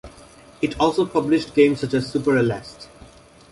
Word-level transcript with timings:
It 0.63 0.79
also 0.79 1.05
published 1.05 1.53
games 1.53 1.81
such 1.81 1.93
as 1.93 2.11
"Super 2.11 2.31
Aleste". 2.35 2.87